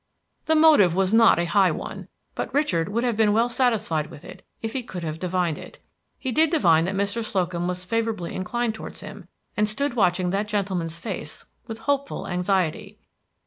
[0.47, 4.25] The motive was not a high one; but Richard would have been well satisfied with
[4.25, 5.77] it, if he could have divined it.
[6.17, 7.23] He did divine that Mr.
[7.23, 12.97] Slocum was favorably inclined towards him, and stood watching that gentleman's face with hopeful anxiety.